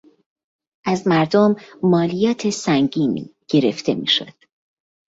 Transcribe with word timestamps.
از 0.85 1.07
مردم 1.07 1.55
مالیات 1.83 2.49
سنگینی 2.49 3.35
گرفته 3.47 3.95
میشد. 3.95 4.33